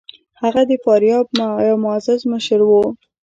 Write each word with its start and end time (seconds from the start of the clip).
هغه 0.41 0.61
د 0.69 0.71
فاریاب 0.83 1.25
یو 1.67 1.77
معزز 1.83 2.21
مشر 2.31 2.59
دی. 2.69 2.81